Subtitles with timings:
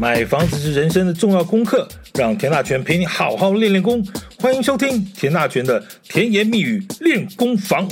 [0.00, 4.00] 买房子是人生的重要功课，让田大权陪你好好练练功。
[4.38, 7.88] 欢迎收听田大权的甜言蜜语练功房。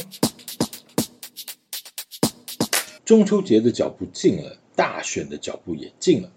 [3.04, 6.30] 中秋节的脚步近了，大选的脚步也近了。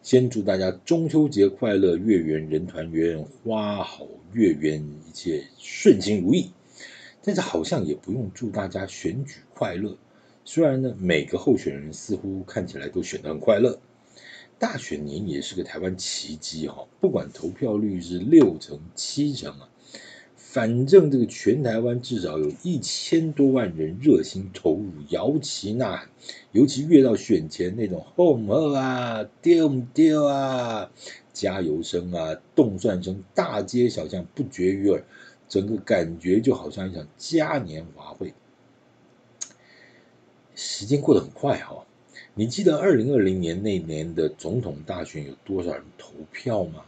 [0.00, 6.52] 先祝大家中秋节快乐，月圆人团圆，花好月圆，一切顺心如意。
[7.24, 9.96] 但是好像也不用祝大家选举快乐，
[10.44, 13.76] 虽然呢，每个候选人似乎看起来都选得很快乐。
[14.58, 19.68] 大选年也是个台湾奇迹哈，不管投票率是六成七成啊，
[20.34, 26.08] 反正这个全台湾至少有一千多万人热心投入，摇旗呐喊，
[26.52, 30.90] 尤其越到选前那种吼吼啊、丢丢啊、
[31.34, 35.04] 加油声啊、动算声，大街小巷不绝于耳，
[35.50, 38.32] 整个感觉就好像一场嘉年华会。
[40.54, 41.84] 时间过得很快哈。
[42.38, 46.84] 你记得二零二零年那年的总统大选有多少人投票吗？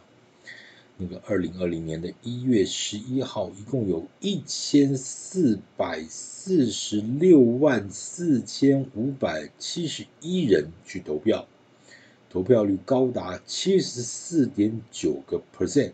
[0.99, 11.49] 那个二零二零年的一月十一号，一共有一千四百四十六万四千五百七十一人去投票，
[12.29, 15.93] 投票率高达七十四点九个 percent，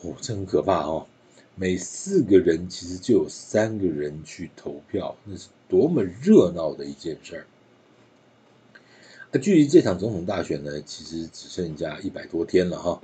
[0.00, 1.06] 哦，这很可怕哦！
[1.54, 7.46] 每四个人其实就有三个人去投票，那是多么热闹的一件事儿。
[9.38, 13.00] 距离这场总统大选呢，其实只剩下一百多天了哈，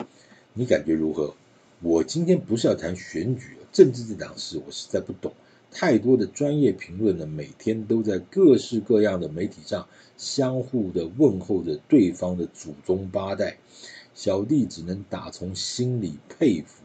[0.55, 1.35] 你感觉如何？
[1.81, 5.33] 我今天不是要谈选举，政治这档事我实在不懂，
[5.71, 13.57] 太多的专业评论呢，每天都在各式各样的媒体上相互的问候着对方的祖宗八代，
[14.15, 16.83] 小弟只能打从心里佩服，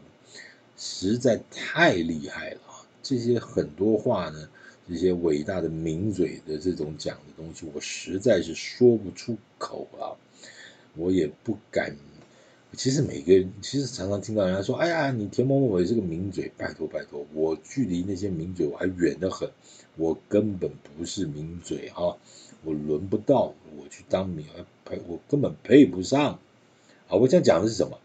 [0.76, 2.86] 实在太厉害了啊！
[3.02, 4.48] 这些很多话呢。
[4.88, 10.16] 这些伟大的名嘴的这种讲的东西，我实在是说不出口啊，
[10.96, 11.94] 我也不敢。
[12.76, 19.50] 其实每个人，其实常常听到人家说：“哎呀，你田某某也是个名嘴。”拜托拜托，我距离那些名嘴我还远得很，
[19.96, 22.16] 我根本不是名嘴啊，
[22.64, 24.46] 我轮不到我去当名，
[24.84, 26.38] 配我根本配不上。
[27.06, 27.98] 好，我想讲的是什么？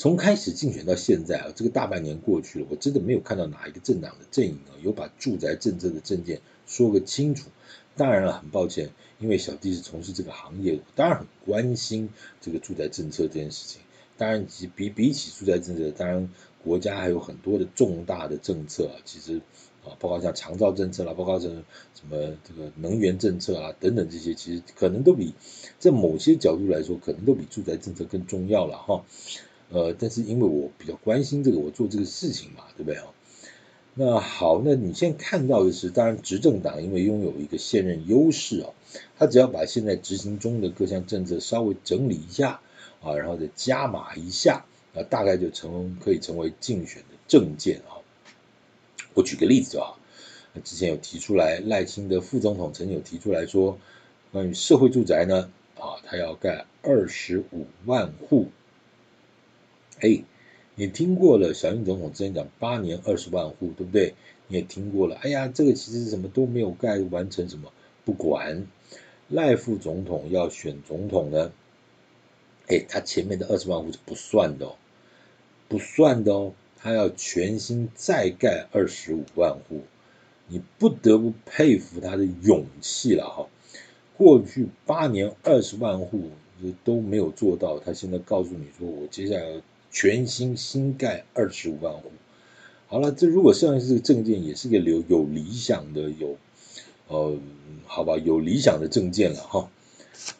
[0.00, 7.50] 从开始竞选到现在啊，这个大半年过去了，我真的没有看到哪一个政党的阵营啊有把住宅政策的政见说个清楚。
[7.96, 8.88] 当然了，很抱歉，
[9.18, 12.08] 因为小弟是从事这个行业，当然很关心
[12.40, 13.82] 这个住宅政策这件事情。
[14.16, 16.32] 当然，比比比起住宅政策，当然
[16.64, 19.42] 国家还有很多的重大的政策，其实
[19.84, 21.62] 啊，包括像长照政策啦，包括什么
[21.94, 25.34] 什么这个能源政策啊等等这些，其实可能都比
[25.78, 29.04] 在某些角度来说，可能都比住宅政策更重要了哈。
[29.70, 33.06] 呃，但是因为我比较关心这个，我做这个事情嘛，对不对啊？
[33.94, 38.70] 那好，那你现在看到的是，当然执政党因为拥有一个现任优势啊，
[39.18, 42.60] 他只要把现在执行中的各项政策稍微整理一下
[43.02, 44.64] 啊，然后再加码一下
[44.94, 47.98] 啊，大概就成可以成为竞选的政见啊。
[49.14, 49.98] 我举个例子就好，
[50.64, 53.78] 之前有提出来，赖清德副总统曾经有提出来说，
[54.32, 58.48] 关于社会住宅呢啊，他要盖二十五万户。
[60.00, 60.24] 哎，
[60.74, 64.14] 你听过了，小英总统之前讲八年二十万户，对不对？
[64.48, 67.72] 你也听过了，哎呀，这个其实什么都没有盖完成，什么
[68.04, 68.66] 不管。
[69.28, 71.52] 赖副总统要选总统呢，
[72.66, 74.74] 哎，他前面的二十万户是不算的哦，
[75.68, 79.82] 不算的哦，他要全新再盖二十五万户，
[80.48, 83.46] 你不得不佩服他的勇气了哈。
[84.16, 86.30] 过去八年二十万户
[86.82, 89.62] 都没有做到，他现在告诉你说，我接下来。
[89.90, 92.12] 全新新盖二十五万户，
[92.86, 96.36] 好了，这如果算是这个政见，也是个有有理想的，有
[97.08, 97.36] 呃，
[97.86, 99.68] 好吧，有理想的政见了哈。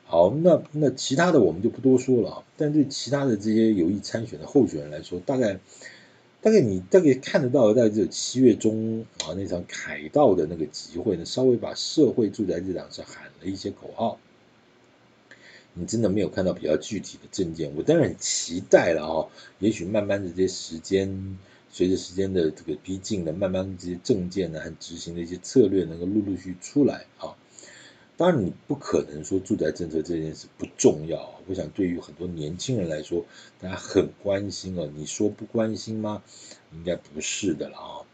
[0.05, 2.45] 好，那那其他的我们就不多说了啊。
[2.57, 5.59] 但对其他的这些有意参选的候选人来说，大概
[6.43, 14.19] 大概你大概看得到，在这七月中啊那场凯道的那个集会呢，稍微把社会住宅这档事喊了一些口号。
[15.81, 19.31] 你真的没有看到比较具体的证件，我当然很期待了哦。
[19.59, 21.39] 也许慢慢的这些时间，
[21.71, 27.35] 随着时间的这个逼近呢，慢慢这些证件呢和执行的一些策略能够陆陆续续出来啊。
[28.19, 33.25] 当然你不可能说住宅政策这件事不重要，我想对于很多年轻人来说，
[33.59, 34.87] 大家很关心啊。
[34.95, 36.23] 你说不关心吗？
[36.75, 38.05] 应该不是的了啊。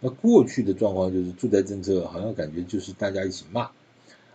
[0.00, 3.70] 那过去的状况就是住宅政策好像感觉就是大家一起骂。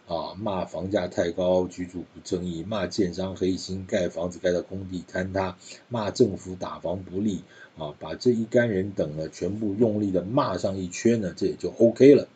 [0.07, 5.55] 啊，骂房价太高，居住不正义；骂建商黑心，盖房子盖到工地坍塌；
[5.87, 7.43] 骂政府打房不力，
[7.77, 12.27] 啊，把这一干人等呢，全部用力的骂上一圈呢，这也就 OK 了。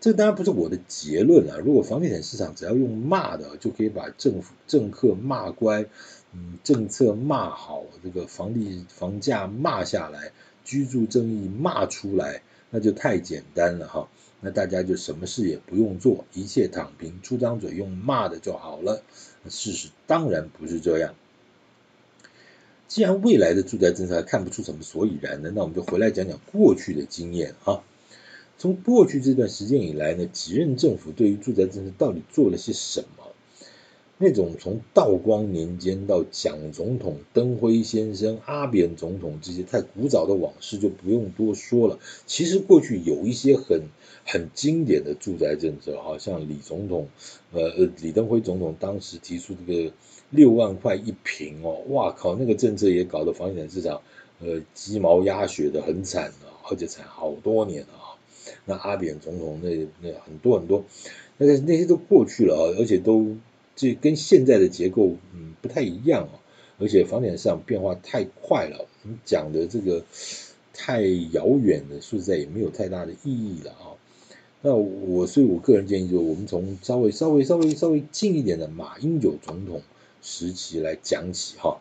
[0.00, 1.58] 这当然不是我的结论啊。
[1.58, 5.86] 如果房地产市场只要用骂的，就可以把政府政客骂乖，
[6.32, 10.30] 嗯，政策骂好，这个房地房价骂下来，
[10.64, 14.08] 居住正义骂出来，那就太简单了哈。
[14.40, 19.02] 那大家就什么事也不用做，一切躺平，出张嘴用骂的就好了。
[19.48, 21.14] 事实当然不是这样。
[22.86, 27.82] 既然未来的住宅政策还看不出什么所以然呢，那我们就回来讲讲过去的经验啊。
[28.56, 33.27] 从过去这段时间以来呢，几任政府对于住宅政策到底做了些什么？
[34.18, 41.98] 那种从道光年间到蒋总统、登辉先生、阿扁总统这些太古早的往事就不用多说了。
[42.26, 43.84] 其实过去有一些很
[44.26, 47.08] 很经典的住宅政策，好像李总统，
[47.52, 49.92] 呃呃，李登辉总统当时提出这个。
[50.30, 52.36] 六万块一坪哦，哇靠！
[52.36, 54.02] 那个政策也搞得房地产市场
[54.40, 58.12] 呃鸡毛鸭血的很惨啊，而且惨好多年啊。
[58.66, 59.70] 那阿扁总统那
[60.02, 60.84] 那很多很多，
[61.38, 63.38] 那个那些都过去了啊，而且都
[63.78, 66.34] 这跟现在的结构嗯不太一样啊，
[66.78, 70.04] 而且房地产市场变化太快了，你讲的这个
[70.74, 71.02] 太
[71.32, 73.94] 遥远了，说实在也没有太大的意义了啊。
[74.60, 79.80] 那我所以，我个人建议就，我们从稍微稍微稍微稍微近一点的马英九总统。
[80.20, 81.80] 时期来讲起哈，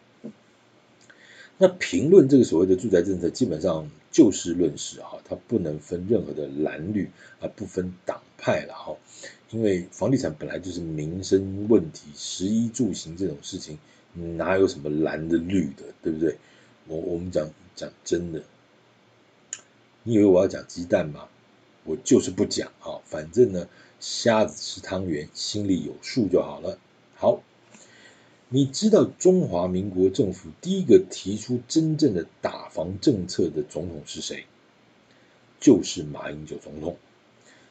[1.58, 7.08] 那评论这个所谓的住宅政策，基本上就事论事哈，它不能分任何的蓝绿
[7.40, 8.98] 啊，不分党派了哈，
[9.52, 13.78] 因为房地产本来就是民生问题，食衣住行这种事情，
[14.14, 16.36] 哪有什么蓝的绿的，对不对？
[16.88, 18.42] 我我们讲讲真的，
[20.02, 21.28] 你以为我要讲鸡蛋吗？
[21.84, 23.68] 我就是不讲啊，反正呢，
[24.00, 26.80] 瞎子吃汤圆，心里有数就好了。
[27.14, 27.44] 好。
[28.50, 34.46] 你知道中华民国政府第一个提出真正的打房政策的总统是谁？
[35.60, 36.96] 就是马英九总统。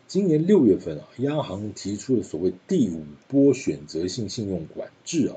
[0.07, 5.37] 今年六月份啊，央行提出了所谓第五波选择性信用管制啊，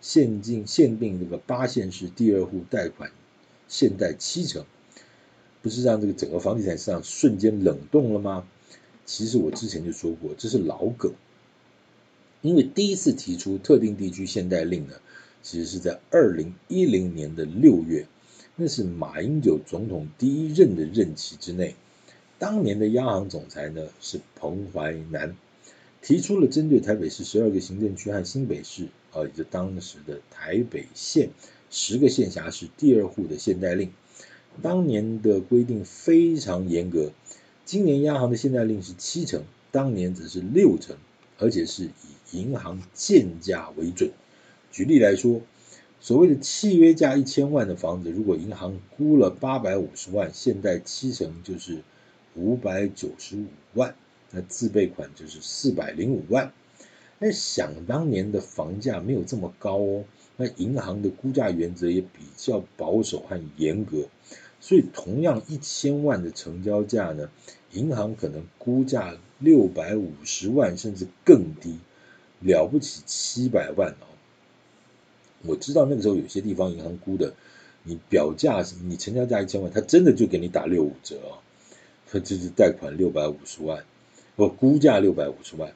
[0.00, 3.12] 限定限定这个八线市第二户贷款
[3.68, 4.64] 限贷七成，
[5.62, 8.44] 不是让这个整个房地产市场瞬间冷冻了吗？
[9.06, 11.12] 其实我之前就说过，这是老梗。
[12.42, 14.94] 因为第一次提出特定地区限贷令呢，
[15.42, 18.06] 其实是在二零一零年的六月，
[18.56, 21.74] 那是马英九总统第一任的任期之内，
[22.38, 25.36] 当年的央行总裁呢是彭淮南，
[26.00, 31.30] 提出了针对台北市十二个行政区和新北市啊，也就当时的台北县
[31.70, 33.92] 十个县辖市第二户的限贷令，
[34.62, 37.12] 当年的规定非常严格，
[37.66, 40.96] 今年央行的限贷令是七成，当年则是六成，
[41.38, 44.10] 而且是以银行建价为准。
[44.72, 45.42] 举例来说，
[46.00, 51.82] 所谓的契约价一千万的房子，如果银行估了八百五十万，现在七成就是
[52.34, 53.94] 五百九十五万，
[54.30, 56.52] 那自备款就是四百零五万。
[57.18, 60.04] 那想当年的房价没有这么高哦，
[60.38, 64.08] 那银行的估价原则也比较保守和严格，
[64.58, 67.28] 所以同样一千万的成交价呢，
[67.72, 71.78] 银行可能估价六百五十万甚至更低。
[72.40, 74.06] 了不起七百万哦！
[75.42, 77.34] 我知道那个时候有些地方银行估的，
[77.82, 81.38] 你表价你成交价一千万，他真的就给你打六五折哦，
[82.10, 83.84] 他就是贷款六百五十万，
[84.36, 85.72] 不估价六百五十万。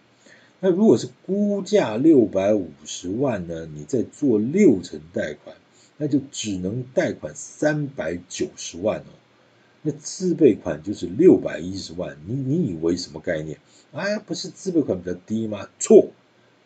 [0.60, 5.56] 那如果是估价六百五十万呢，你再做六成贷款，
[5.98, 9.12] 那就只能贷款三百九十万哦。
[9.82, 13.58] 那自备款就是六百一十万，你你以为什么概念？
[13.92, 15.68] 哎，不是自备款比较低吗？
[15.78, 16.08] 错。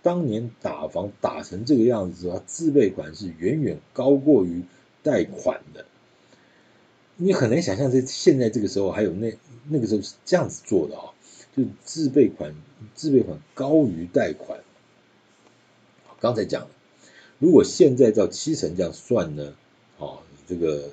[0.02, 4.62] 当年打房打成这个样子啊，自备款是远远高过于
[5.02, 5.84] 贷款的。
[7.16, 9.36] 你很难想象在现在这个时候还有那
[9.68, 11.10] 那个时候是这样子做的啊，
[11.56, 12.54] 就自备款
[12.94, 14.60] 自备款高于贷款。
[16.20, 16.70] 刚才讲了，
[17.40, 19.54] 如果现在照七成这样算呢，
[19.98, 20.90] 啊，你这个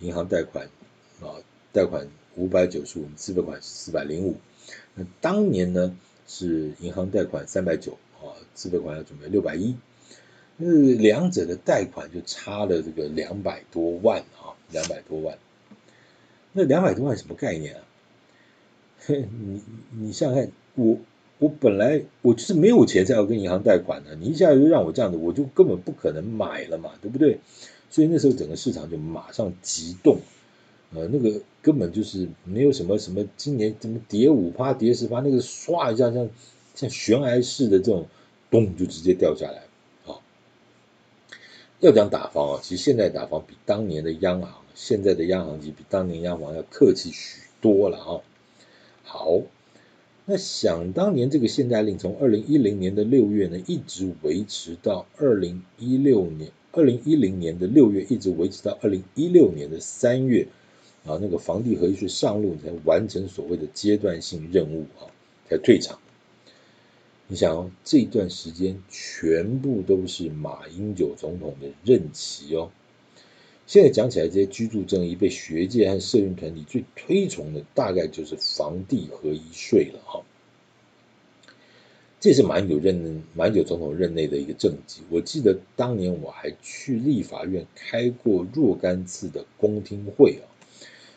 [0.00, 0.68] 银行贷款
[1.20, 1.38] 啊，
[1.72, 4.36] 贷款五百九十五，自备款是四百零五，
[4.94, 7.96] 那当年呢是银行贷款三百九。
[8.20, 9.74] 啊，自备款要准备六百一，
[10.56, 15.38] 那两者的贷款就差了这个两百多万啊，两百多万。
[16.52, 17.80] 那两百多万什么概念啊？
[19.06, 19.62] 你
[19.92, 20.98] 你想想看，我
[21.38, 27.40] 我本来我就是没有钱才要跟银行贷款的，你一下就让我这样子，我就根本不可能买了嘛，对不对？
[27.88, 30.18] 所以那时候整个市场就马上急冻，
[30.94, 36.28] 呃，那个根本就是没有什么什么今年怎么跌五趴跌十趴，那个唰一下像。
[36.80, 38.08] 像悬崖式的这种，
[38.50, 39.64] 咚就直接掉下来
[40.06, 40.16] 啊！
[41.80, 48.20] 要讲打房啊，其实现在打房比当年的央行，现在的央行级比当年央行要客气许多了啊。
[49.02, 49.42] 好，
[50.24, 60.48] 那想当年，这个限贷令从二零一零年的六月呢，一直维持到二零一六年，二零一零年的六月，一直维持到二零一六年的三月，
[61.04, 65.12] 啊，那个房地合一税上路才完成所谓的阶段性任务啊，
[65.46, 65.98] 才退场。
[67.30, 72.72] 你想哦，这段时间全部都是马英九总统的任期哦。
[73.68, 80.22] 现在讲起来，这些居住正义被学界和社运团体最推崇的，大概就是房地合一税了哈。
[82.18, 85.02] 这是马英九任马英九总统任内的一个政绩。
[85.08, 90.49] 我记得当年我还去立法院开过若干次的公听会啊，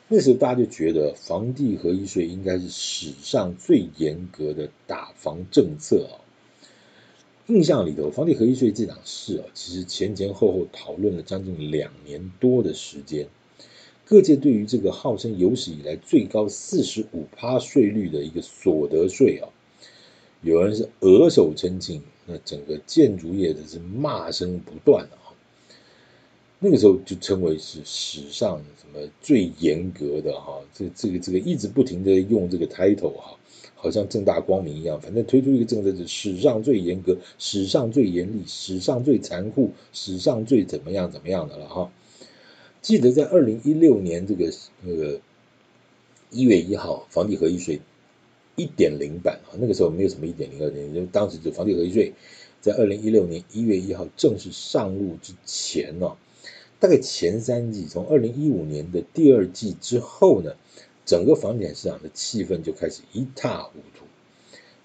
[0.07, 6.21] 那时候大家就觉得房地合一税应该是史上最严格的打房政策啊。
[7.47, 13.27] 印象里头，房地合一税这档事啊，其实前前后后讨论了将近两年多的时间。
[14.05, 19.49] 各界对于这个号称有史以来最高四十五趴税率的一个所得税啊，
[20.41, 25.22] 有人是额手称庆，那整个建筑业的是骂声不断啊。
[26.63, 33.37] 那个时候就称为是史上什么最严格的哈，这这个这个一直不停的用这个 title 哈。
[33.75, 41.91] 好像正大光明一样，反正推出一个政策是史上最严格、史上最严厉、史上最残酷、史上最怎么样怎么样的了哈。
[42.81, 44.53] 记得在二零一六年这个
[44.83, 45.19] 那个
[46.31, 47.81] 一月一号，房地合一税
[48.55, 52.13] 一点零版啊，那个时候没有什么一点零、二点零，就当时就房地合一税
[52.61, 56.15] 在二零一六年一月一号正式上路之前呢，
[56.83, 60.51] 大概前三季，从二零一五年的第二季之后呢。
[61.05, 64.05] 整个房地产市场的气氛就开始一塌糊涂，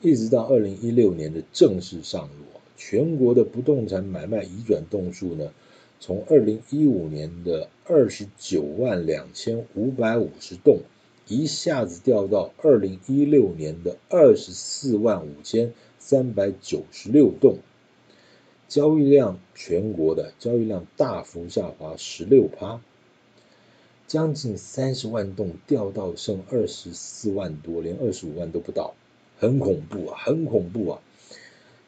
[0.00, 5.52] 一直到二零一六年的正式上路，全国的不动产买卖移转栋数呢，
[6.00, 10.81] 从二零一五年的二十九万两千五百五十栋，
[11.28, 17.59] 一下子掉到二零一六年的二十四万五千三百九十六栋，
[18.68, 22.80] 交易量全国的交易量大幅下滑十六趴。
[24.06, 28.94] 将近三十万栋掉到剩二十四万多，连二十五万都不到，
[29.38, 31.02] 很恐怖啊，很恐怖啊！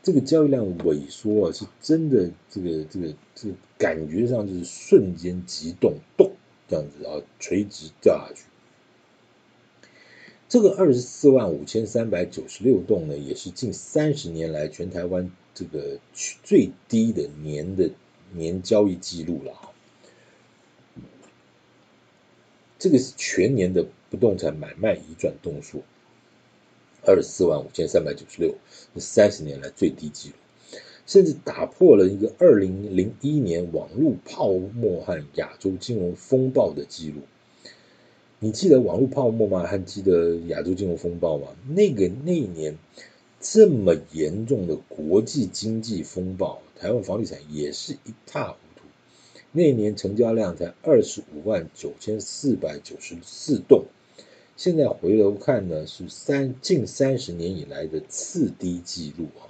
[0.02, 6.32] 这个交易量萎缩啊，是真的，这个这个这个感觉上就是瞬间急动，咚
[6.68, 8.44] 这样子啊，垂直掉下去。
[10.46, 17.90] 这个二十四万五千三百九十六栋呢，也是近三十年来全台湾这个最低的年的
[18.32, 19.52] 年交易记录了。
[22.78, 25.82] 这个是全年的不动产买卖移转栋数，
[27.04, 28.54] 二十四万五千三百九十六，
[28.94, 30.34] 是三十年来最低纪录，
[31.04, 37.20] 甚至打破了一个二零零一年网络泡沫和亚洲金融风暴的纪录。
[38.38, 39.66] 你记得网络泡沫吗？
[39.66, 41.48] 还记得亚洲金融风暴吗？
[41.68, 42.78] 那个那一年
[43.40, 48.82] 这么严重的国际经济风暴，台湾房地产也是一塌糊涂。
[49.50, 53.86] 那年成交量才二十五万九千四百九十四栋，
[54.56, 59.48] 现在回头看呢，是三近三十年以来的次低纪录啊。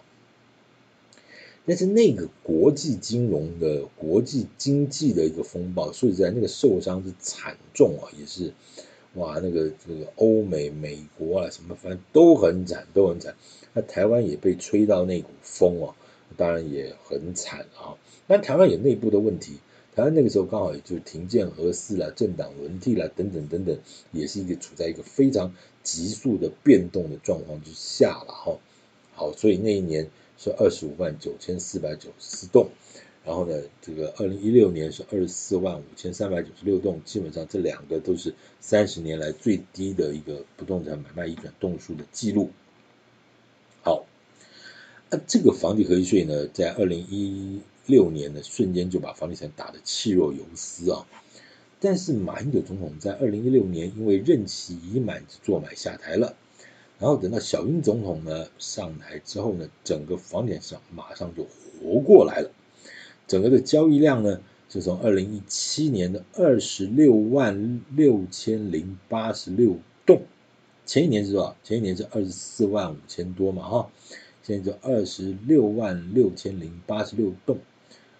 [1.66, 8.54] 但是那个国际金融的国际经济的一个风暴，说实在，那个受伤是惨重啊，也是
[9.14, 13.34] 哇，那个这个欧美、美国啊什么，反正都很惨，都很惨。
[13.72, 15.94] 那台湾也被吹到那股风啊，
[16.36, 17.98] 当然也很惨啊。
[18.26, 19.58] 但台湾有内部的问题。
[19.92, 23.76] 台湾那个时候刚好也就停建核四了，政党轮替了，等等等等，
[24.12, 25.52] 也是一个处在一个非常
[25.82, 28.56] 急速的变动的状况之下了哈。
[29.14, 32.68] 好，所以那一年是二十五万九千四百九十四栋，
[33.30, 42.50] 然后呢，这个二零一六年是二十四万五千三百九十六栋，基本上这两个都是三十年来最低的一个不动产买卖一转栋数的记录。
[43.82, 44.04] 好，
[45.10, 51.06] 那这个房地合一税呢，在二零一六年呢，瞬间就把房地产打得气若游丝啊！
[51.78, 56.34] 但是马英九总统在二零一六年因为任期已满，坐买下台了。
[56.98, 62.50] 然后等到小英总统呢上台之后呢，整个房地产市场马上就活过来了。
[63.30, 70.22] 整个的交易量呢，是从二零一七年的二十六万六千零八十六栋，
[70.84, 71.56] 前一年是多少？
[71.62, 73.90] 前一年是二十四万五千多嘛，哈，
[74.42, 77.58] 现在就二十六万六千零八十六栋。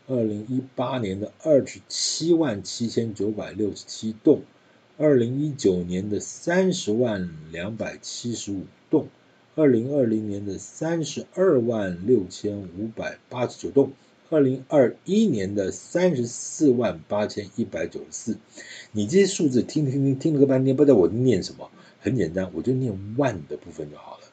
[0.07, 4.43] 二零一八年的二十七万七千九百六十七栋，
[4.97, 9.09] 二零一九年的三十万两百七十五栋，
[9.57, 13.91] 二零二零年的三十二万六千五百八十九栋，
[14.33, 18.39] 二零二一年的三十四万八千一百九十四。
[18.93, 21.69] 你这些数字听听听听了个半天，不知道我念什么。
[21.99, 24.27] 很简单，我就念万的部分就好了。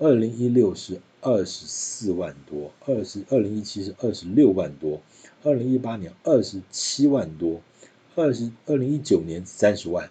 [0.00, 5.00] 二零一六是二十四万多，二十二零一七是二十六万多，
[5.44, 7.62] 二零一八年二十七万多，
[8.16, 10.10] 二十二零一九年三十万，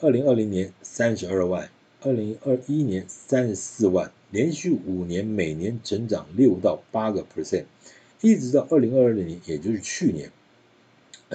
[0.00, 1.70] 二零二零年三十二万，
[2.02, 7.64] 二零二一年三十四万，连续五年每年增长六到八个 percent，
[8.20, 10.30] 一直到二零二二年，也就是去年。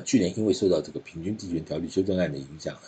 [0.04, 2.82] 去年因为受到这个平均地权条例修正案的影响呢，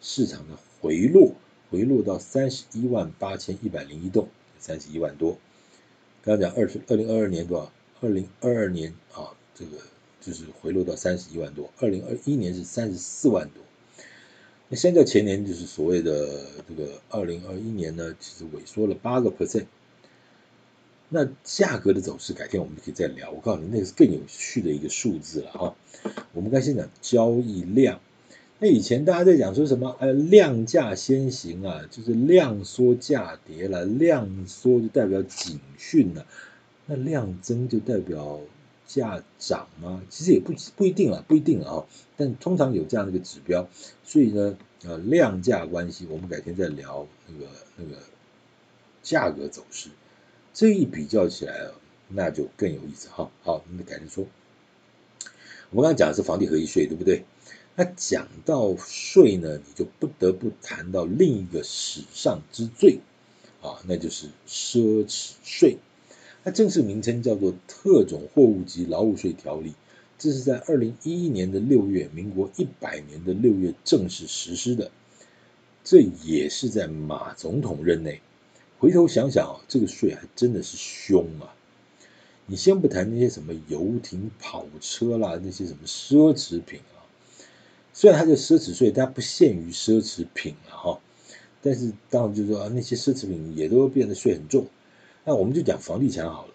[0.00, 1.34] 市场的回落
[1.70, 5.36] 回落到三十一万八千一百零一栋，三十一万多。
[6.22, 7.70] 刚刚讲二十二零二二年多少？
[8.00, 9.76] 二零二二年啊，这个
[10.20, 11.70] 就是回落到三十一万多。
[11.78, 13.62] 二零二一年是三十四万多。
[14.68, 19.66] 那相较前年，就是所谓的这个二零二一年呢，其实萎缩了八个 percent。
[21.16, 23.30] 那价格的走势，改天我们可以再聊。
[23.30, 25.76] 我告诉你，那个是更有趣的一个数字了哈。
[26.32, 28.00] 我们刚先讲交易量，
[28.58, 29.94] 那以前大家在讲说什么？
[30.00, 36.26] 呃，量价先行啊，就是量缩价跌了，量缩就代表警讯了，
[36.86, 38.40] 那量增就代表
[38.84, 40.02] 价涨吗？
[40.10, 41.84] 其实也不不一定啊，不一定啊。
[42.16, 43.68] 但通常有这样的一个指标，
[44.02, 48.02] 所以呢，呃，量价关系，我们改天再聊那个那个
[49.00, 49.90] 价格走势。
[50.54, 51.66] 这一比较起来，
[52.06, 53.28] 那就更有意思哈。
[53.42, 54.24] 好，我们改天说。
[55.70, 57.24] 我们刚才讲的是房地合一税，对不对？
[57.74, 63.00] 那讲到税呢，你就不得不谈到另一个史上之最
[63.62, 65.78] 啊，那就是奢侈税。
[66.44, 69.70] 它正式名称叫做《特种货物及劳务税条例》，
[70.18, 74.92] 这是在二零一一年的六月，民国一百年的六月正式实施的。
[75.82, 78.20] 这也是在马总统任内。
[78.84, 81.56] 回头想想啊，这个税还真的是凶啊！
[82.44, 87.00] 你先不谈那些什么游艇、跑车啦，那些什么奢侈品啊，
[87.94, 91.00] 虽然它的奢侈税，它不限于奢侈品了哈，
[91.62, 94.66] 但是当然就是说那些奢侈品也都变得税很重。
[95.24, 96.52] 那我们就讲房地产好了，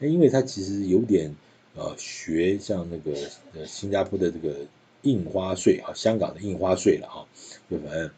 [0.00, 1.32] 那因为它其实有点
[1.76, 3.16] 呃学像那个
[3.54, 4.66] 呃新加坡的这个
[5.02, 7.24] 印花税啊，香港的印花税了哈，
[7.70, 8.10] 就反正。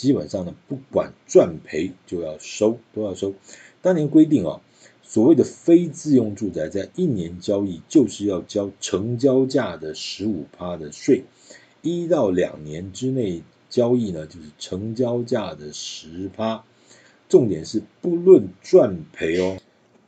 [0.00, 3.34] 基本上呢，不管赚赔就要收，都要收。
[3.82, 4.62] 当年规定啊，
[5.02, 11.24] 所谓的非自用住宅，在一年交易就是要交成交价的十五趴的税，
[11.82, 16.64] 一到两年之内交易呢，就是成交价的十趴。
[17.28, 19.58] 重点是不论赚赔哦。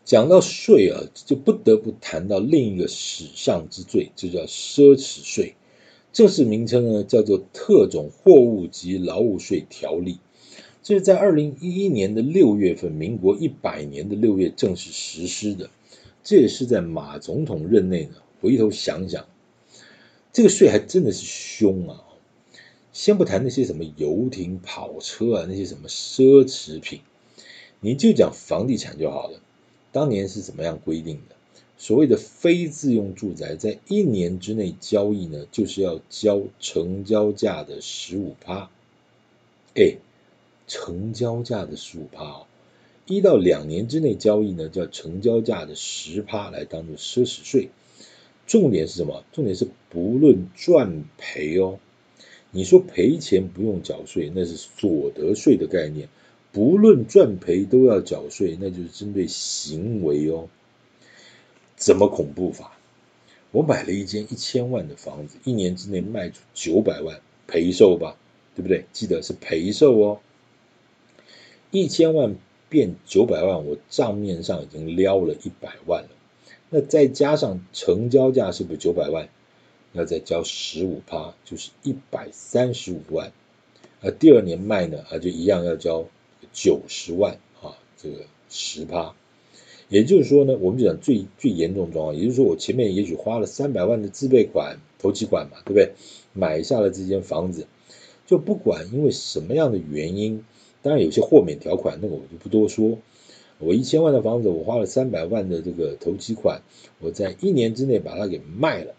[0.07, 5.55] 讲到税啊，就不得不谈到另一个史上之最，就叫奢侈税。
[6.13, 10.15] 正式名称呢，叫做《特种货物及劳务税条例》，
[10.83, 15.71] 这是在二零一一年的六月份，民国一百年的六月正式实施的。
[16.23, 18.17] 这也是在马总统任内呢。
[18.41, 19.27] 回头想想，
[20.33, 22.05] 这个税还真的是凶啊！
[22.93, 27.01] 先不谈那些什么游艇、跑车啊，那些什么奢侈品，
[27.81, 29.41] 你就讲房地产就好了。
[29.93, 31.37] 当年是怎么样规定的？
[31.83, 38.71] 所谓的非自用住宅，在一年之内交易呢，就是要交成交价的十五趴。
[39.75, 39.97] 哎，
[40.69, 42.47] 成交价的十五趴哦，
[43.05, 47.71] 一到两年之内交易呢，叫成交价的十趴来当做奢侈税。
[48.47, 49.25] 重点是什么？
[49.33, 51.81] 重点是不论赚赔哦。
[52.53, 56.07] 你说赔钱不用缴税，那是所得税的概念；
[56.53, 60.49] 不论赚赔都要缴税，那就是针对行为哦。
[61.83, 62.79] 怎么恐怖法？
[63.51, 68.17] 我买了一间一千万的房子，一年之内卖出九百万，赔售吧，
[68.55, 68.85] 对不对？
[68.93, 70.21] 记得是赔售哦。
[71.73, 72.37] 一千万
[72.69, 76.11] 变九百万，我账面上已经撩了一百万了。
[76.71, 79.29] 那再加上成交价是不是九百万？
[79.93, 83.33] 要再交十五趴，就是一百三十五万。
[84.21, 86.05] 第二年卖呢，啊，就一样要交
[86.53, 89.17] 九十万啊，这个十趴。
[89.93, 95.93] 也就是说呢，我们就讲最最严重状况，也就是说我前面也许花了三百万的自备款、投期款嘛，对不对？
[96.33, 97.67] 买下了这间房子，
[98.27, 100.47] 就不管因为什么样的原因，
[100.81, 102.99] 当然有些豁免条款，那个我就不多说。
[103.59, 106.63] 我一千万的房子，我花了三百万的这个投期款，
[106.99, 108.95] 我在一年之内把它给卖了，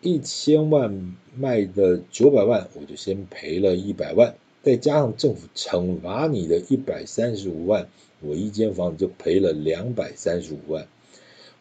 [0.00, 7.88] 一千万卖的九百万，我就先赔了一百万，再加上政府惩罚你的一百三十五万。
[8.18, 10.88] 我一间房子就赔了两百三十五万，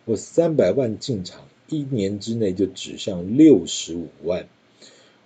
[0.06, 4.48] 我三百万进场，一年之内就只剩六十五万，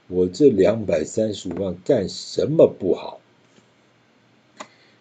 [0.10, 3.22] 我这两百三十五万干什么不好？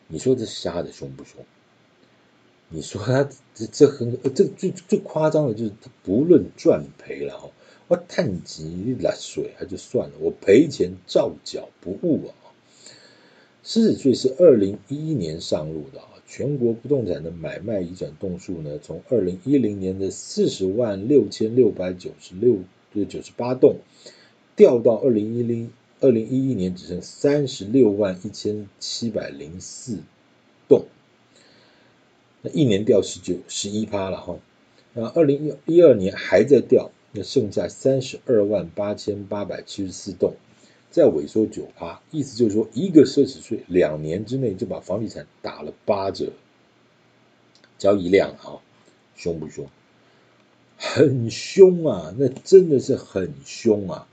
[0.06, 1.44] 你说这杀的凶不凶？
[2.68, 7.50] 你说他这这很这最最夸张的就是他不论赚赔了哈，
[7.88, 12.47] 我探几拉水还就算了，我赔钱照缴不误啊！
[13.62, 16.08] 狮子税是二零一一年上路的啊。
[16.30, 22.58] 全国不动产的买卖移转栋数呢，从二零一零年的四十万六千六百九十六
[22.92, 23.76] 对九十八栋，
[24.54, 30.00] 掉到二零一零二零一一年只剩三十六万一千七百零四
[30.68, 30.84] 栋，
[32.42, 34.38] 那一年掉十九十一趴了哈。
[34.92, 40.34] 那二零一一二年还在掉，那剩下三十二万八千八百七十四栋。
[40.90, 46.32] 再萎缩九趴，意思就是说，一个奢侈税两年之内就把房地产打了八折，
[47.76, 48.58] 交易量啊，
[49.14, 49.68] 凶不凶？
[50.78, 54.08] 很凶啊，那真的是很凶啊！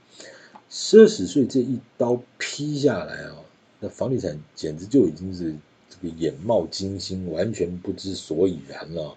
[0.70, 3.36] 奢侈税这一刀劈下来啊，
[3.80, 5.54] 那房地产简直就已经是
[5.88, 9.16] 这个眼冒金星，完全不知所以然了。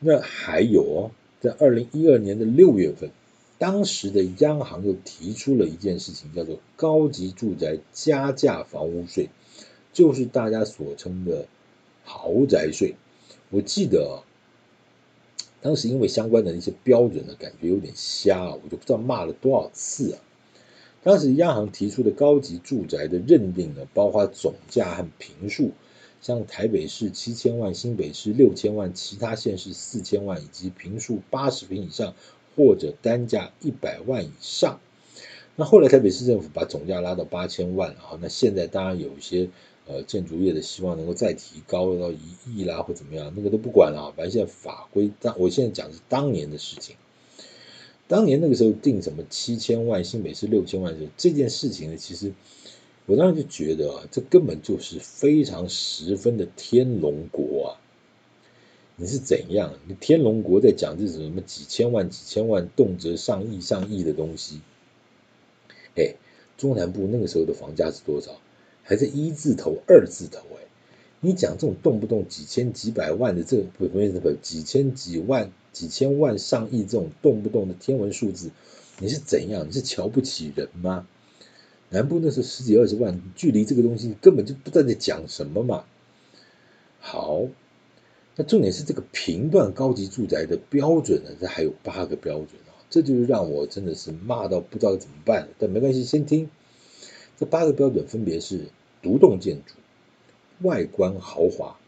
[0.00, 3.10] 那还有哦，在二零一二年的六月份。
[3.56, 9.30] 当时的央行又提出了一件事情，叫做高级住宅加价房屋税，
[9.92, 11.46] 就是大家所称的
[12.04, 12.96] 豪宅税。
[13.50, 14.24] 我记得，
[15.62, 20.20] 当时因为相关的一些标准呢，感觉有点瞎，我就不知道骂了多少次啊。
[21.04, 25.70] 当时央行提出的高级住宅的认定呢，包括总价和坪数，
[26.20, 32.14] 像台北市七千万、新北市六千万、其他县市四千万以及坪数八十坪以上。
[32.56, 34.80] 或者单价一百万以上，
[35.56, 39.48] 那后来台北市政府把总价拉到八千万啊，那现在当然有一些
[39.86, 46.96] 呃建筑业的希望能够再提高到一亿啦或怎么样，那个都不管了，反正现在法规当我现在讲的是当年的事情，
[48.08, 52.32] 当年那个时候定什么七千万，新北市六千万，这件事情呢，其实
[53.06, 57.80] 我当时就觉得啊，这根本就是非常十分的天龙国啊。
[58.96, 59.74] 你是怎样？
[59.88, 64.60] 你天龙国在讲这种什么几千万、几千万，动辄上亿、上亿的东西？
[65.96, 66.14] 哎，
[66.56, 68.40] 中南部那个时候的房价是多少？
[68.84, 70.46] 还在一字头、二字头？
[70.60, 70.62] 哎，
[71.18, 78.52] 你讲这种动不动几千、几百万的这不不不几千几万、几千万上亿这种动不动的天文数字，
[79.00, 79.66] 你是怎样？
[79.66, 81.08] 你是瞧不起人吗？
[81.90, 85.84] 南部那时候十几二十万，距离这个东西根本就不知道在讲什么嘛。
[87.00, 87.48] 好。
[88.36, 95.48] 那重点是这个评断高级住宅的标准呢，这还有八个标准啊，这就是让我真的是骂到不知道怎么办了。
[95.58, 96.50] 但没关系，先听
[97.36, 98.66] 这八个标准，分别是
[99.02, 99.74] 独栋建筑、
[100.62, 101.78] 外观豪华、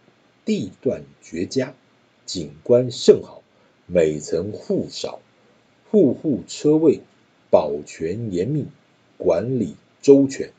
[0.44, 1.74] 地段绝佳、
[2.26, 3.42] 景观甚好、
[3.86, 5.20] 每层户少、
[5.90, 7.00] 户户车位、
[7.50, 8.66] 保全严密、
[9.18, 10.52] 管理周全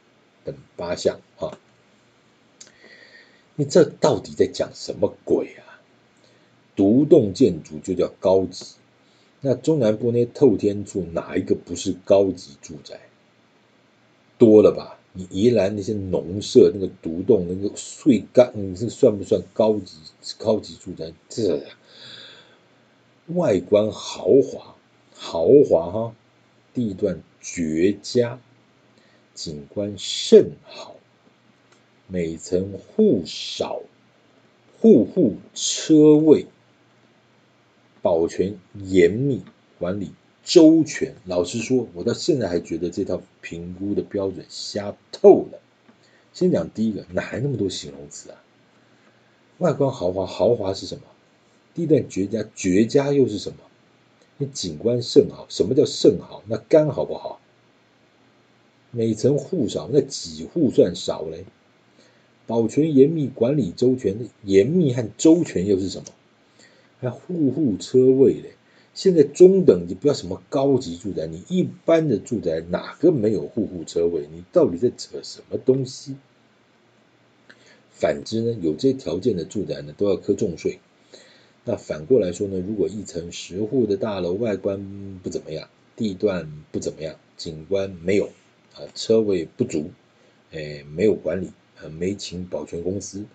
[0.43, 1.57] 等八项啊。
[3.55, 5.76] 你这到底在讲什么鬼啊？
[6.77, 8.75] 独栋建筑就叫高级，
[9.41, 12.99] 那中南部那些透天厝哪一个不是高级住宅？
[14.37, 14.99] 多了吧？
[15.13, 19.95] 你宜兰那些农舍那个独栋那个碎干，你是算不算高级
[20.37, 21.11] 高级住宅？
[21.27, 21.63] 这
[23.25, 24.75] 外观豪华，
[25.15, 26.15] 豪华哈，
[26.75, 28.39] 地段绝佳，
[29.33, 30.95] 景观甚好，
[32.05, 33.81] 每层户少，
[34.79, 36.45] 户户车位。
[38.07, 39.41] 保全严密，
[39.79, 40.11] 管理
[40.45, 41.15] 周全。
[41.25, 45.59] 老实说，我到现在还觉得这套评估的标准瞎透了。
[46.31, 48.41] 先讲第一个，哪来那么多形容词啊？
[49.57, 51.01] 外观豪华，豪华是什么？
[51.75, 53.57] 地段绝佳，绝佳又是什么？
[54.37, 56.41] 你景观甚好，什么叫甚好？
[56.47, 57.41] 那干好不好？
[58.91, 61.43] 每层户少，那几户算少嘞？
[62.45, 66.05] 保全严密，管理周全，严密和周全又是什么？
[66.99, 68.53] 还户户车位嘞，
[68.93, 74.27] 现在中等级不要什么高级住宅，你一般的住宅哪个没有户户车位？
[74.33, 76.15] 你到底在扯什么东西？
[77.91, 80.79] 反之呢，有这些条件的住宅呢，都要课重税。
[81.65, 88.27] 那反过来说呢，如果一层十户的大楼，外观不怎么样，地段不怎么样，景观没有
[88.73, 89.91] 啊，车位不足，
[90.51, 93.25] 哎，没有管理，啊，没请保全公司。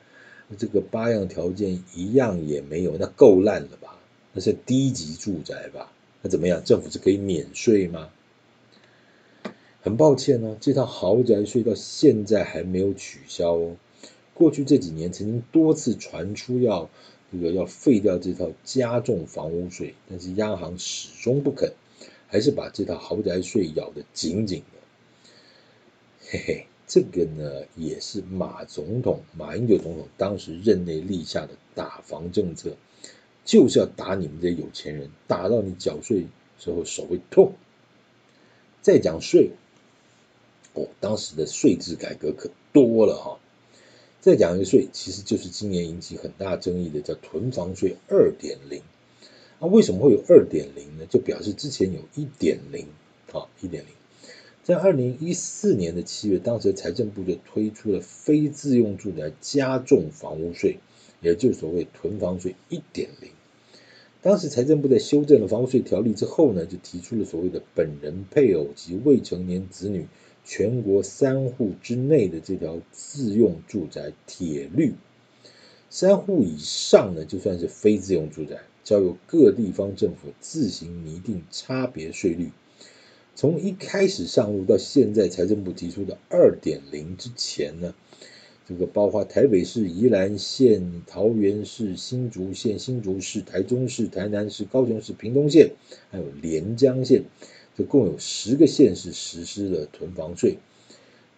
[0.56, 3.98] 这个八样条件一样也没有，那够烂了吧？
[4.32, 5.92] 那是低级住宅吧？
[6.22, 6.62] 那怎么样？
[6.64, 8.10] 政府是可以免税吗？
[9.82, 13.76] 很抱歉呢，这套豪宅税到现在还没有取消哦。
[14.32, 16.88] 过去这几年曾经多次传出要
[17.32, 21.72] 这个要废掉这套加重房屋税，但是央行始终不肯，
[22.28, 24.78] 还是把这套豪宅税咬得紧紧的。
[26.30, 26.66] 嘿嘿。
[26.92, 32.76] 这个呢，也是马总统马英九总统当时任内立下的打房政策，
[33.46, 36.26] 就是要打你们这些有钱人，打到你缴税
[36.59, 37.55] 时候手会痛。
[38.83, 39.52] 再讲税，
[40.74, 43.40] 哦，当时的税制改革可多了哈，
[44.20, 48.83] 再讲一个税，其实就是今年引起很大争议的，叫囤房税二点零。
[49.61, 51.07] 那为什么会有二点零呢？
[51.09, 52.87] 就表示之前有一点零
[53.33, 53.94] 啊，一点零。
[54.64, 60.79] 在二零一四年的七月，当时财政部就推出了非自用住宅加重房屋税，
[61.20, 63.31] 也就是所谓囤房税一点零。
[64.20, 70.07] 当时财政部在修正了房屋税条例之后呢，就提出了所谓的本人、配偶及未成年子女
[70.44, 74.94] 全国三户之内的这条自用住宅铁律，
[75.90, 82.53] 三户以上呢，就算是非自用住宅，交由各地方政府自行拟定差别税率。
[83.35, 87.95] 从一开始上路到现在，财政部提出的二点零之前呢，
[88.68, 95.73] 这个包括台北市、宜兰县、桃园市、新竹县、新竹市、台中市、台南市、高雄市、屏东县，
[96.11, 97.25] 还有连江县，
[97.77, 100.59] 这共有十个县市实施了囤房税。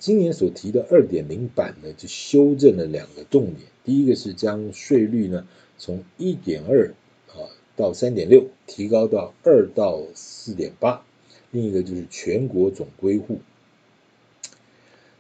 [0.01, 5.47] 今年所提的二点零版呢，就修正了两个重点，第一个是将税率呢
[5.79, 6.93] 从一点二
[7.29, 11.07] 啊到三点六提高到二到四点八。
[11.55, 13.39] 另一个就是全国总归户。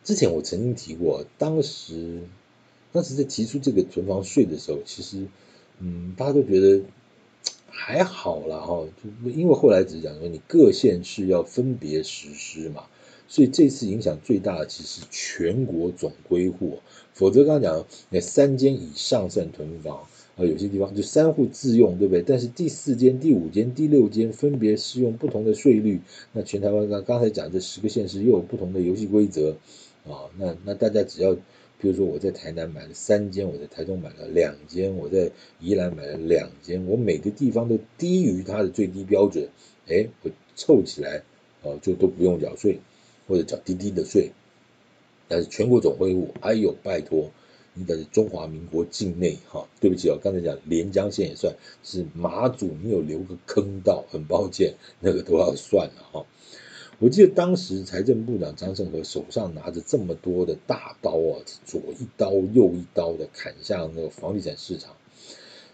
[0.03, 2.23] 之前我曾经提过，当时
[2.93, 5.29] 当时在提出这个囤房税的时候，其实
[5.79, 6.83] 嗯，大家都觉得
[7.71, 12.87] 还好啦哈，就因为后来只是讲说你各县市要分别实施嘛，
[13.29, 16.81] 所以这次影响最大的其实全国总归户，
[17.13, 20.09] 否则刚刚讲那三间以上算囤房。
[20.37, 22.23] 啊，有些地方就三户自用，对不对？
[22.23, 26.01] 但是第四间、第五间、第六间分别适用不同的税率。
[26.33, 29.57] 那全台湾刚刚才讲这十个县市又有不同的游戏规则
[30.05, 30.27] 啊。
[30.37, 31.35] 那那大家只要，
[31.79, 39.49] 比如说我在台南买了三间，我在台中买了两间，我在宜兰买了两间，我每个地方都低于它的最低标准，
[39.87, 41.23] 哎，我凑起来
[41.63, 42.81] 哦，就都不用缴税，
[43.29, 44.33] 或者缴低低的税。
[45.29, 47.31] 但是全国总归户，哎呦，拜托。
[47.75, 56.25] 你在中华民国境内，哈，对不起哦，刚才讲连江县也算是马祖，你有留个坑道，很抱歉，那个都要算了哈。
[57.01, 64.95] 我记得当时财政部长张胜和手上拿着这么多的大刀啊，左一刀右一刀的砍向那个房地产市场，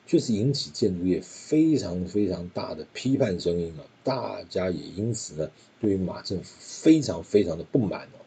[0.06, 8.19] 确实引起建筑业非常非常大的批判声音啊，大家也因此呢，对于马政府非常非常的不满哦。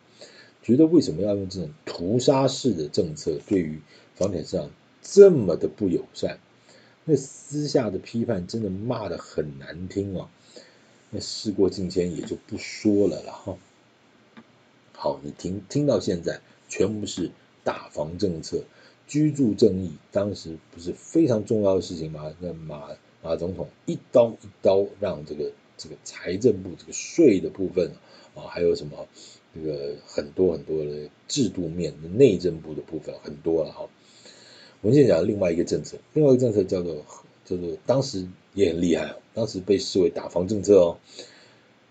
[0.64, 3.82] 觉得为什么要用这种屠杀式的政策，对于
[4.16, 4.72] 房地产市场
[5.02, 6.40] 这么的不友善？
[7.06, 10.30] 那私下的批判真的骂得很难听啊！
[11.10, 13.58] 那事过境迁也就不说了了哈。
[14.94, 17.30] 好，你听听到现在，全部是
[17.66, 18.64] 打房政策、
[19.06, 22.34] 居住正义，当时不是非常重要的事情吗？
[22.40, 22.88] 那马
[23.22, 27.92] 马总统一刀一刀让这个这个财政部这个税的部分
[28.34, 29.06] 啊，还有什么？
[29.54, 33.88] 这个很多很多的制度面的内政部的部分很多了哈。
[34.82, 37.06] 我们现在讲另外一个政策，另外一个政策叫做
[37.46, 40.98] 叫做当时也很厉害，当时被视为打房政策哦。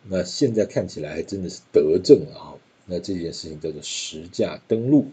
[0.08, 2.58] 那现在看起来还真的是德政了哈。
[2.84, 5.06] 那这件事情叫做实价登录。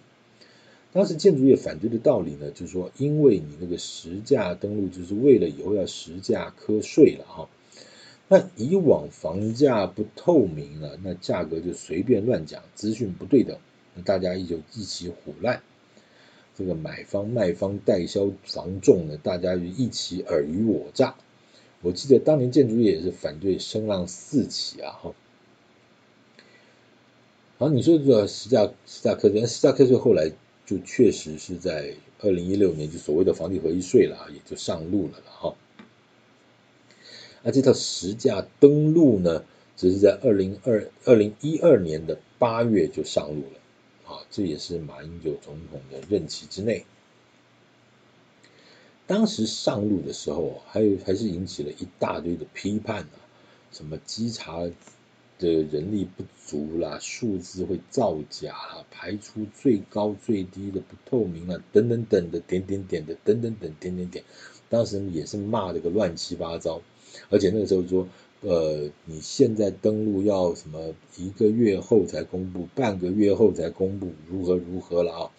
[0.92, 7.48] 当时建筑业反对的道理呢，就是说，因为你那个实价登录，就是为了以后要实价课税了哈。
[8.32, 13.58] 那以往房价不透明了，那价格就随便乱讲，资讯不对等，
[13.96, 15.64] 那大家一就一起唬烂。
[16.56, 21.16] 这个买方卖方代销房仲呢，大家就一起尔虞我诈。
[21.82, 25.14] 我记得当年建筑业也是反对声浪四起啊，哈。
[27.58, 30.32] 好，你说这个实价实价课税，实价课税后来
[30.68, 35.56] 就确实是在二零一六年就所谓的房地合一税了啊，也就上路了了哈。
[37.42, 39.46] 那这套实价登录呢，
[39.78, 46.86] 只是在二零二二零一二年的八月就上路了，啊，这也是马英九总统的任期之内。
[49.08, 53.16] 当时上路的时候，还有还是引起了一大堆的批判啊，
[53.72, 54.70] 什么稽查
[55.40, 64.26] 的人力不足啦，数字会造假啦，排出最高最低的不透明啊，等等等的点点点的等等等点点点，
[64.68, 66.82] 当时也是骂了个乱七八糟。
[67.30, 68.08] 而且那个时候说，
[68.42, 75.32] 呃，你现在登录要什么一个月后才公布，半个月后才公布，如何如何了啊？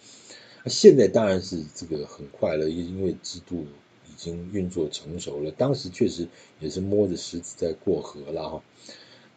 [0.67, 3.65] 现在当然是这个很快了，因为制度
[4.07, 5.49] 已经运作成熟了。
[5.49, 6.27] 当时确实
[6.59, 8.63] 也是摸着石子在过河了哈。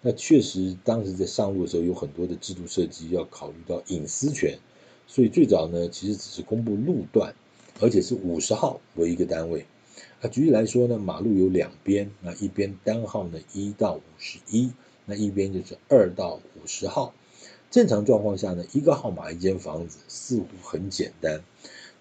[0.02, 4.58] 那确实当时在上路的时候有很多的制度设计要考虑到隐私权，
[5.06, 7.34] 所以最早呢其实只是公布路段，
[7.80, 9.64] 而且是五十号为一个单位。
[10.24, 14.72] 那举例来说呢，马路有两边，那一边单号呢一到五十一，
[15.04, 17.12] 那一边就是二到五十号。
[17.70, 21.42] 正常状况下呢，一个号码一间房子似乎很简单，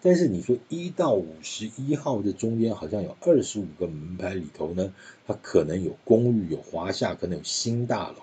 [0.02, 4.94] 但是你说一到五十一号这中间好像有二十五个门牌里头呢，
[5.28, 8.20] 它可能有公寓、有华夏，可能有新大楼，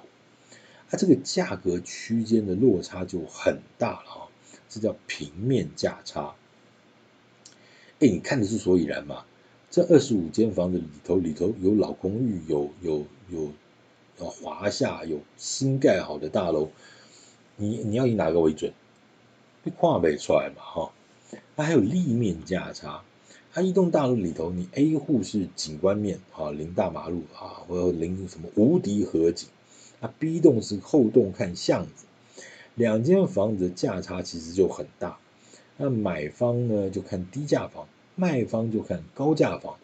[0.88, 4.28] 它这个价格区间的落差就很大了啊，
[4.70, 6.34] 这叫平面价差。
[7.98, 9.26] 哎，你看的是所以然嘛？
[9.70, 13.52] 这二十五间房子里头，里头有老公寓，有有有
[14.18, 16.70] 华夏，有新盖好的大楼，
[17.54, 18.72] 你你要以哪个为准？
[19.62, 20.92] 你跨不出来嘛，哈。
[21.54, 23.04] 它还有立面价差，
[23.52, 29.48] 它一栋大楼里头，你 A 户是景观面啊，临大马路啊，或者临什么无敌河景，
[30.00, 32.06] 啊 B 栋是后栋看巷子，
[32.74, 35.18] 两间房子的价差其实就很大。
[35.76, 37.86] 那买方呢就看低价房。
[38.20, 39.78] 卖方就看高价房，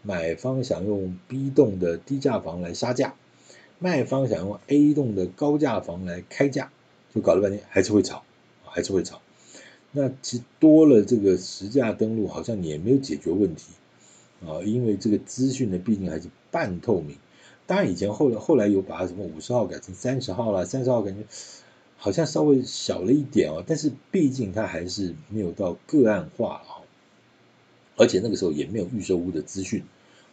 [0.00, 3.14] 买方想用 B 栋的低价房来杀价，
[3.78, 6.72] 卖方想用 A 栋的高价房来开价，
[7.14, 8.22] 就搞了半天还是会吵，
[8.64, 9.20] 还是会吵。
[9.90, 13.64] 那其实多了这个实价登录，好像也没有解决问题
[14.40, 17.18] 啊，因为这个资讯呢，毕竟还是半透明。
[17.66, 21.24] 当然以前后来后来有把什么五十号改成三十号了，三十号感觉
[21.98, 26.80] 好像稍微小了一点哦，但是毕竟它还是没有到个案化啊。
[28.02, 29.84] 而且那个时候也没有预售屋的资讯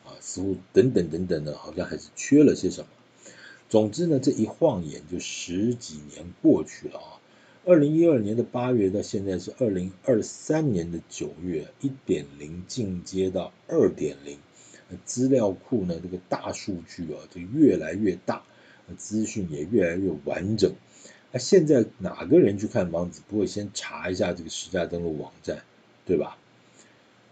[0.03, 2.87] 啊，似乎等等等等的，好像还是缺了些什么。
[3.69, 7.21] 总之呢，这一晃眼就十几年过去了啊。
[7.65, 14.39] 二零一二年的八月到现在是二零二三年的九月，一点零进阶到二点零，
[15.05, 18.41] 资料库呢这个大数据啊就越来越大，
[18.97, 20.73] 资讯也越来越完整。
[21.31, 25.61] 那现在哪个人去看房子不会先查一下这个实价登录网站，
[26.07, 26.38] 对吧？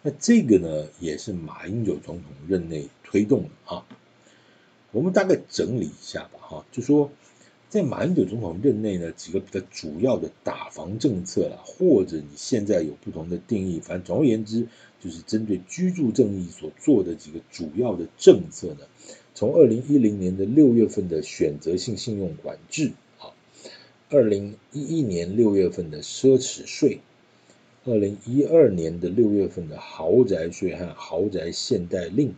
[0.03, 3.85] 那这个呢，也是马英九总统任内推动的啊。
[4.91, 7.11] 我们大概整理一下吧，哈，就说
[7.69, 14.67] 在马英九总统任内呢，几个比较主要的打房政策啦，或者你现在有不同的定义，反正总而言之，
[15.01, 18.87] 就是针对居住正义所做的几个主要的政策呢。
[19.35, 23.35] 从二零一零年的六月份的选择性信用管制，啊，
[24.09, 27.01] 二零一一年六月份的奢侈税。
[27.89, 32.35] 二零一二年的六月份的豪宅税和豪宅限贷令，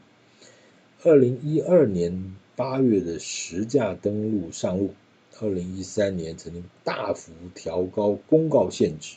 [1.02, 4.94] 二零一二年八月的实价登录上路，
[5.40, 9.16] 二零一三年曾经大幅调高公告限制，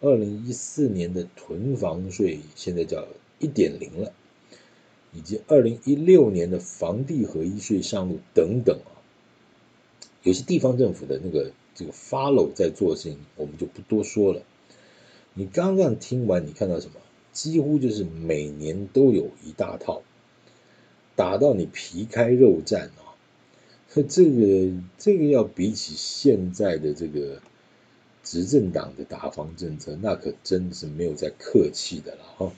[0.00, 3.06] 二零一四年的囤房税现在叫
[3.38, 4.12] 一点零了，
[5.12, 8.98] 以及二零一六年的房地合一税上路等等啊，
[10.24, 14.42] 有些地方政府的那个这个 follow 在做事情，我们就不多说了。
[15.36, 16.94] 你刚刚听完，你看到什么？
[17.32, 20.02] 几乎就是每年都有一大套，
[21.16, 23.18] 打到你皮开肉绽啊！
[24.08, 27.42] 这个这个要比起现在的这个
[28.22, 32.52] 执政党的打房政策，那可真是没有再客气的了哈。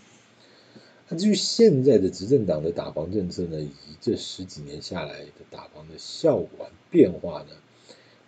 [1.08, 7.56] 那至于现在的执政党的打房政策呢，以及这十几年下来的打房的效果变化呢，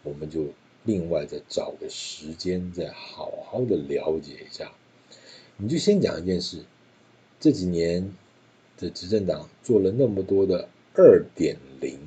[0.03, 0.47] 我们就。
[0.85, 4.73] 另外再找个时间再好好的了解一下，
[5.57, 6.65] 你就先讲一件事，
[7.41, 8.13] 这几年
[8.79, 11.99] 的执政党做了那么多的二点零，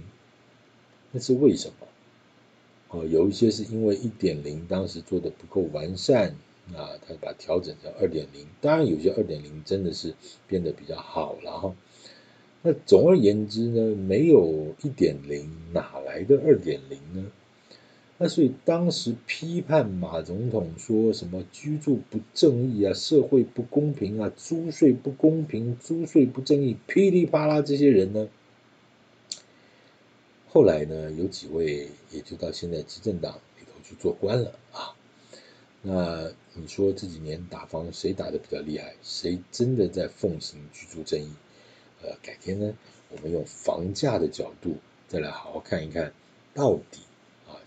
[1.11, 1.87] 那是为什么？
[2.89, 6.35] 哦，有一些是因为一点零当时做的不够完善
[6.75, 10.13] 啊，他把调整成二点零，当然有些二点零真的是
[10.47, 11.75] 变得比较好了哈。
[12.63, 17.31] 那总而言之呢，没有一点零，哪来的二点零呢？
[18.23, 28.29] 那所以当时批判马总统说什么居住不正义啊，社会不公平啊，租税不公平，租税不正义，噼里啪啦这些人呢，
[30.49, 34.93] 后来呢有几位也就到现在执政党里头去做官了啊。
[35.81, 38.93] 那你说这几年打房谁打得比较厉害？
[39.01, 41.31] 谁真的在奉行居住正义？
[42.03, 42.71] 呃，改天呢
[43.09, 44.75] 我们用房价的角度
[45.07, 46.13] 再来好好看一看
[46.53, 46.99] 到底。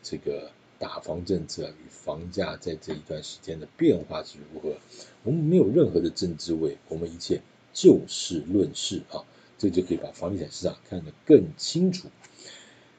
[0.05, 4.77] 这个打房政策与房价在这一段时间的变化是如何？
[5.23, 7.41] 我们没有任何的政治味，我们一切
[7.73, 9.25] 就事论事啊，
[9.57, 12.09] 这就可以把房地产市场看得更清楚。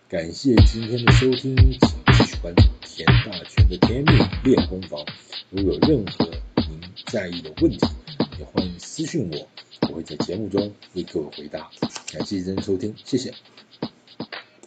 [0.10, 5.06] 感谢今天的收听，请继续关注田大全的天命练功房。
[5.52, 6.26] 如果有任何
[6.68, 7.80] 您在意的问题，
[8.40, 9.48] 也欢迎私信我，
[9.90, 11.70] 我会在节目中为各位回答。
[12.12, 13.32] 感谢您的收听，谢谢。